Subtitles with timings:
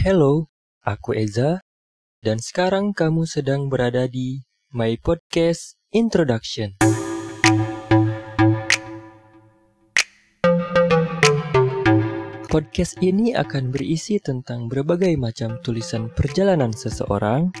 [0.00, 0.48] Hello,
[0.80, 1.60] aku Eza,
[2.24, 4.40] dan sekarang kamu sedang berada di
[4.72, 6.80] My Podcast Introduction.
[12.48, 17.52] Podcast ini akan berisi tentang berbagai macam tulisan perjalanan seseorang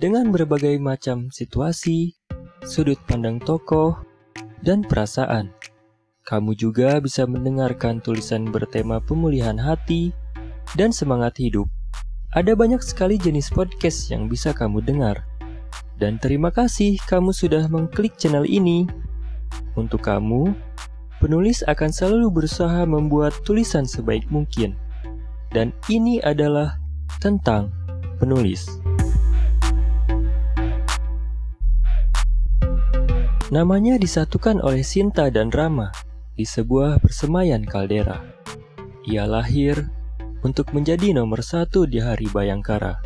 [0.00, 2.16] dengan berbagai macam situasi,
[2.64, 4.00] sudut pandang tokoh,
[4.64, 5.52] dan perasaan.
[6.24, 10.24] Kamu juga bisa mendengarkan tulisan bertema pemulihan hati
[10.74, 11.70] dan semangat hidup.
[12.34, 15.22] Ada banyak sekali jenis podcast yang bisa kamu dengar.
[15.96, 18.84] Dan terima kasih kamu sudah mengklik channel ini.
[19.78, 20.52] Untuk kamu,
[21.22, 24.76] penulis akan selalu berusaha membuat tulisan sebaik mungkin.
[25.54, 26.76] Dan ini adalah
[27.22, 27.72] tentang
[28.20, 28.68] penulis.
[33.48, 35.94] Namanya disatukan oleh Sinta dan Rama
[36.34, 38.20] di sebuah persemaian kaldera.
[39.06, 39.86] Ia lahir
[40.42, 43.00] untuk menjadi nomor satu di hari Bayangkara.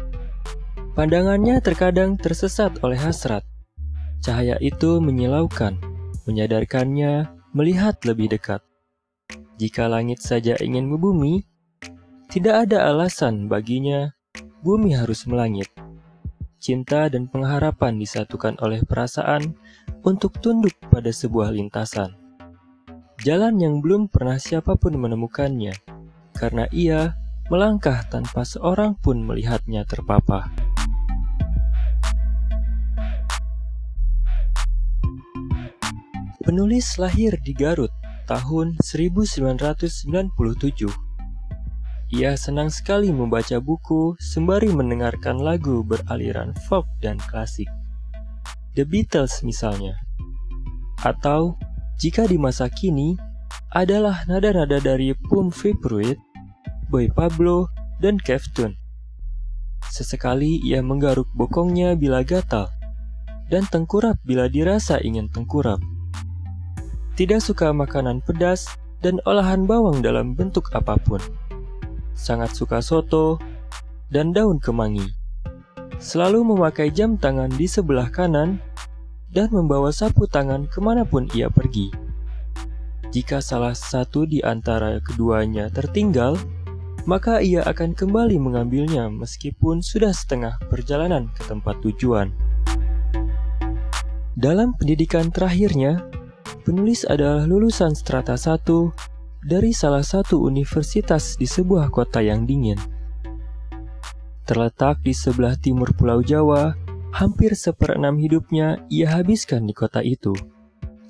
[0.96, 3.46] Pandangannya terkadang tersesat oleh hasrat.
[4.20, 5.78] Cahaya itu menyilaukan,
[6.26, 8.60] menyadarkannya melihat lebih dekat.
[9.60, 11.44] Jika langit saja ingin membumi,
[12.30, 14.14] tidak ada alasan baginya
[14.62, 15.68] bumi harus melangit.
[16.60, 19.56] Cinta dan pengharapan disatukan oleh perasaan
[20.04, 22.12] untuk tunduk pada sebuah lintasan.
[23.20, 25.72] Jalan yang belum pernah siapa pun menemukannya,
[26.36, 27.19] karena ia
[27.50, 30.46] melangkah tanpa seorang pun melihatnya terpapah.
[36.46, 37.90] Penulis lahir di Garut
[38.30, 40.30] tahun 1997.
[42.14, 47.66] Ia senang sekali membaca buku sembari mendengarkan lagu beraliran folk dan klasik.
[48.78, 49.98] The Beatles misalnya.
[51.02, 51.58] Atau
[51.98, 53.18] jika di masa kini
[53.74, 56.29] adalah nada-nada dari Pum Vipruit,
[56.90, 57.70] Boy Pablo,
[58.02, 58.74] dan Keftun.
[59.88, 62.68] Sesekali ia menggaruk bokongnya bila gatal,
[63.46, 65.78] dan tengkurap bila dirasa ingin tengkurap.
[67.14, 68.66] Tidak suka makanan pedas
[69.00, 71.22] dan olahan bawang dalam bentuk apa pun.
[72.18, 73.38] Sangat suka soto
[74.10, 75.06] dan daun kemangi.
[76.00, 78.58] Selalu memakai jam tangan di sebelah kanan
[79.30, 81.92] dan membawa sapu tangan ke mana pun ia pergi.
[83.10, 86.38] Jika salah satu di antara keduanya tertinggal,
[87.08, 92.32] maka ia akan kembali mengambilnya meskipun sudah setengah perjalanan ke tempat tujuan.
[94.40, 96.00] Dalam pendidikan terakhirnya,
[96.64, 98.64] penulis adalah lulusan strata 1
[99.44, 102.76] dari salah satu universitas di sebuah kota yang dingin.
[104.48, 106.74] Terletak di sebelah timur Pulau Jawa,
[107.14, 110.34] hampir seperenam hidupnya ia habiskan di kota itu.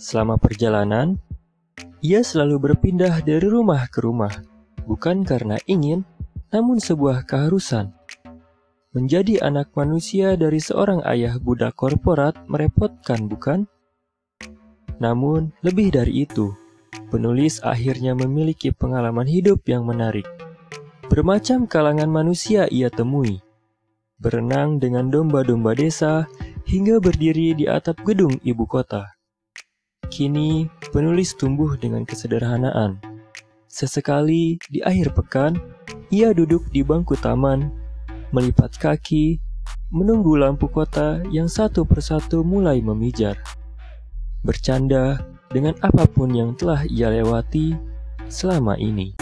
[0.01, 1.21] Selama perjalanan,
[2.01, 4.33] ia selalu berpindah dari rumah ke rumah,
[4.85, 6.05] bukan karena ingin,
[6.51, 7.93] namun sebuah keharusan.
[8.91, 13.71] Menjadi anak manusia dari seorang ayah budak korporat merepotkan, bukan?
[14.99, 16.53] Namun, lebih dari itu,
[17.09, 20.27] penulis akhirnya memiliki pengalaman hidup yang menarik.
[21.07, 23.43] Bermacam kalangan manusia ia temui,
[24.21, 26.29] berenang dengan domba-domba desa,
[26.69, 29.11] hingga berdiri di atap gedung ibu kota.
[30.11, 33.10] Kini, penulis tumbuh dengan kesederhanaan.
[33.71, 35.55] Sesekali di akhir pekan,
[36.11, 37.71] ia duduk di bangku taman,
[38.35, 39.39] melipat kaki,
[39.95, 43.39] menunggu lampu kota yang satu persatu mulai memijar.
[44.43, 45.23] Bercanda
[45.55, 47.79] dengan apa pun yang telah ia lewati
[48.27, 49.20] selama ini.